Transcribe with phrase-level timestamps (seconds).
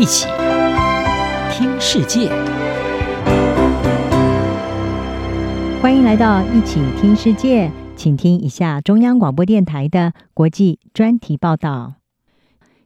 [0.00, 0.26] 一起
[1.52, 2.30] 听世界，
[5.82, 11.96] 欢迎来到一起听世界，请听一下中央广播电台的国际专题报道。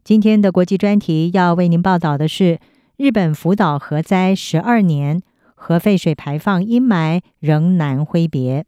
[0.02, 2.58] 今天的国际专题要为您报道的是：
[2.96, 5.22] 日本福岛核灾十二年，
[5.54, 8.66] 核废水排放阴霾仍难挥别。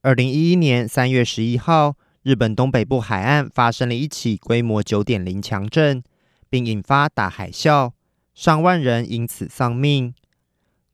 [0.00, 6.02] 二零一一年三月十一号，日本东北部海岸发生了一起规模九点零强震。
[6.48, 7.92] 并引发大海啸，
[8.34, 10.14] 上万人因此丧命。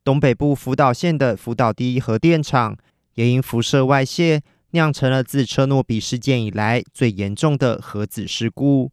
[0.05, 2.77] 东北部福岛县的福岛第一核电厂
[3.15, 8.91] 也因辐射外泄，酿成了自车诺比事件以来最严重的核子事故。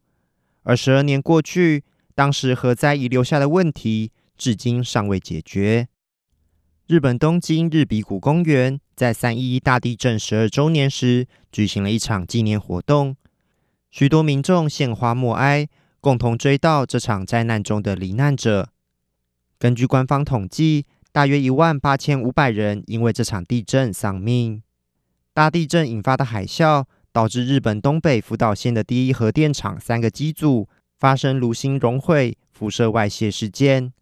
[0.62, 1.82] 而十二年过去，
[2.14, 5.88] 当时核灾遗留下的问题至今尚未解决。
[6.86, 13.16] 日本东京日比谷公园在三一一大地震十二周年时举行了一场纪念活动，
[13.90, 15.68] 许多民众献花默哀。
[16.00, 18.70] 共同追悼这场灾难中的罹难者。
[19.58, 24.62] 根据官方统计，大约一万八千五百人因为这场地震丧命。
[25.34, 33.92] 大地震引发的海啸，导致日本东北福岛县的第一核电厂三个机组发生炉心熔毁、辐射外泄事件。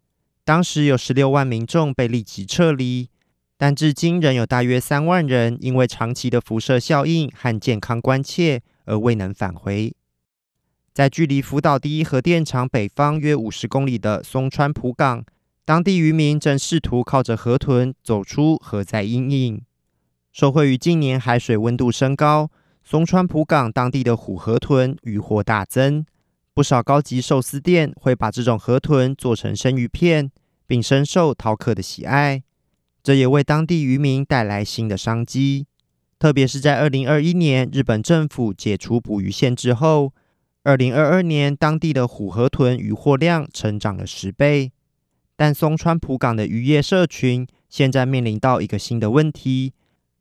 [0.45, 3.09] 当时有十六万民众被立即撤离，
[3.57, 9.93] 但至今仍有大约三万人因为长期的辐射效应和健康关切而未能返回。
[10.93, 15.23] 在距离福岛第一核电厂北方约五十公里的松川浦港，
[15.63, 19.61] 当地渔民正试图靠着河豚走出核灾阴影。
[20.31, 22.49] 受惠于近年海水温度升高，
[22.83, 26.05] 松川浦港当地的虎河豚渔获大增，
[26.53, 30.31] 不少高级寿司店会把这种河豚做成生鱼片，
[30.67, 32.43] 并深受饕客的喜爱。
[33.01, 35.65] 这也为当地渔民带来新的商机，
[36.17, 40.13] 特别是在二零二一年日本政府解除捕鱼限制后。
[40.63, 44.73] 二零二二年，当地的虎河豚渔获量成长了十倍，
[45.37, 49.71] 但松川浦港的渔业社群现在面临到一个新的问题，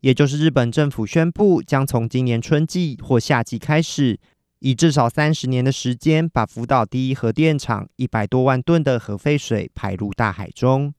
[0.00, 4.20] 也就是日本政府宣布将从今年春季或夏季开始，
[4.60, 10.94] 以至少三十年的时间，把福岛第一核电厂一百多万吨的核废水排入大海中。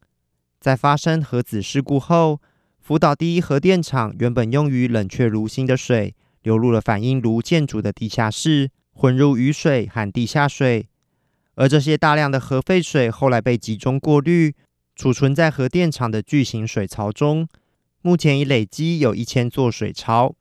[0.60, 2.42] 在发生核子事故后，
[2.78, 8.72] 福岛第一核电厂原本用于冷却炉心的水流入了反应炉建筑的地下室。
[9.00, 10.90] 混入雨水和地下水，
[11.56, 14.54] 而这些大量的核废水后来被集中过滤，
[14.94, 17.48] 储存在核电厂的巨型水槽中。
[18.02, 20.36] 目前已累积有一千座水槽，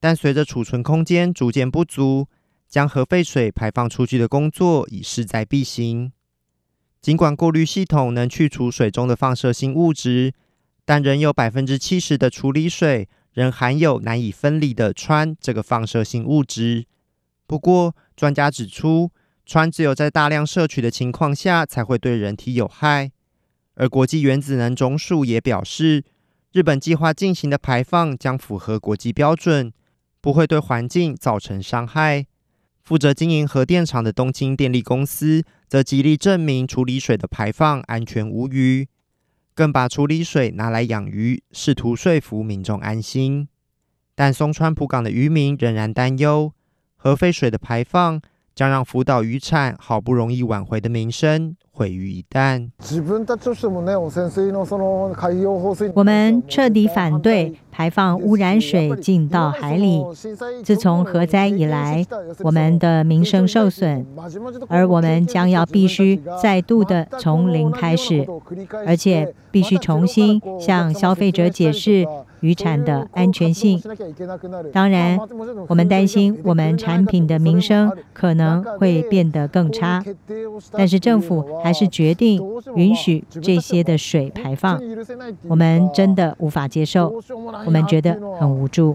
[0.00, 2.28] 但随着储存空间逐渐不足，
[2.68, 6.12] 将核废水排放出去的工作已势在必行。
[7.00, 10.34] 尽管过滤系统能去除水中的放射性物质，
[10.84, 16.84] 但仍有百分之七十的处理水仍含有难以分离的氚这个放射性物质。
[17.46, 19.10] 不过，专家指出，
[19.46, 23.12] 氚只有在大量摄取的情况下才会对人体有害。
[23.74, 26.04] 而国际原子能总署也表示，
[26.52, 29.72] 日本计划进行的排放将符合国际标准，
[30.20, 32.26] 不会对环境造成伤害。
[32.82, 38.88] 负责经营核电厂的东京电力公司则极力证明处理水的排放安全无虞，
[39.54, 43.48] 更把处理水拿来养鱼，试图说服民众安心。
[44.14, 46.52] 但松川浦港的渔民仍然担忧。
[47.04, 48.18] 核废水的排放
[48.54, 51.54] 将让福岛渔产好不容易挽回的名声。
[51.74, 52.70] 毁于一旦。
[55.92, 60.00] 我们彻底反对排放污染水进到海里。
[60.62, 62.06] 自从核灾以来，
[62.44, 64.06] 我们的名声受损，
[64.68, 68.24] 而我们将要必须再度的从零开始，
[68.86, 72.06] 而且必须重新向消费者解释。
[72.40, 73.80] 渔产的安全性，
[74.70, 75.18] 当然，
[75.66, 80.04] 我们担心我们产品的名声可能会变得更差。
[80.72, 82.38] 但是政府还是决定
[82.76, 84.78] 允许这些的水排放，
[85.48, 87.18] 我们真的无法接受，
[87.64, 88.94] 我们觉得很无助。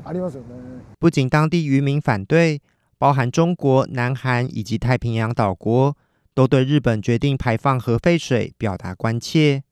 [0.99, 2.61] 不仅当地渔民反对，
[2.99, 5.97] 包含中国、南韩以及太平洋岛国，
[6.35, 9.63] 都对日本决定排放核废水表达关切。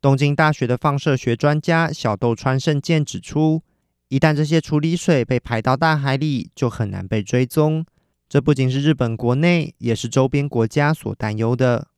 [0.00, 3.60] 东京大学的放射学专家小豆川胜健指出，
[4.08, 7.84] 一旦这些处理水被排到大海里，就很难被追踪。
[8.26, 11.88] 这不仅是日本国内，也是周边国家所担忧的。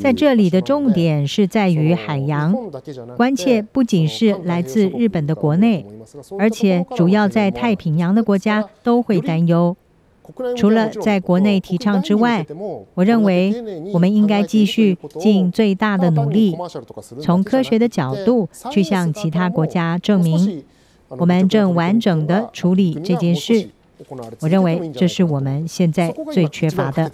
[0.00, 2.54] 在这里的重点是在于海洋，
[3.16, 5.84] 关切不仅是来自日本的国内，
[6.38, 9.76] 而且主要在太平洋的国家都会担忧。
[10.56, 12.46] 除了在国内提倡之外，
[12.94, 13.52] 我认为
[13.92, 16.56] 我们应该继续尽最大的努力，
[17.20, 20.62] 从科学的角度去向其他国家证明，
[21.08, 23.68] 我们正完整的处理这件事，
[24.40, 27.10] 我认为这是我们现在最缺乏的。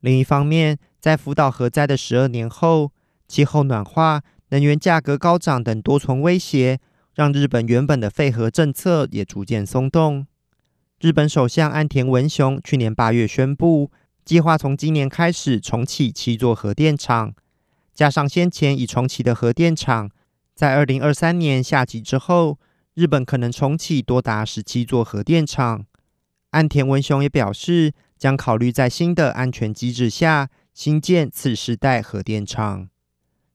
[0.00, 2.92] 另一方面，在福岛核灾的十二年后，
[3.26, 6.78] 气候暖化、能源价格高涨等多重威胁，
[7.14, 10.26] 让日本原本的废核政策也逐渐松动。
[11.00, 13.90] 日本首相岸田文雄去年八月宣布，
[14.24, 17.34] 计划从今年开始重启七座核电厂，
[17.92, 20.10] 加上先前已重启的核电厂，
[20.54, 22.58] 在二零二三年夏季之后，
[22.96, 25.84] 日本可能重启多达十七座核电厂。
[26.52, 32.88] 岸田文雄也表示，将考虑在新的安全机制下新建次世代核电厂。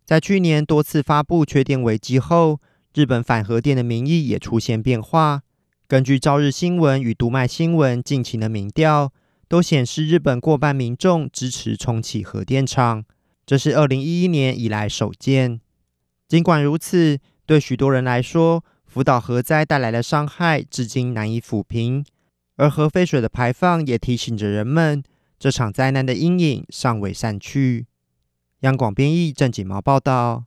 [0.06, 2.60] 在去年多次发布缺电危机后，
[2.94, 5.42] 日本反核电的民意也出现变化。
[5.88, 9.12] 根据朝日新闻与读卖新闻近期的民调，
[9.48, 13.04] 都显示日本过半民众支持重启核电厂，
[13.48, 15.60] 这是二零一一年以来首见。
[16.28, 17.18] 尽管如此，
[17.48, 22.04] 对许多人来说，福岛核灾带来的伤害至今难以抚平，
[22.58, 25.02] 而核废水的排放也提醒着人们，
[25.40, 27.86] 这场灾难的阴影尚未散去。
[28.60, 30.44] 央广编译郑锦毛报道。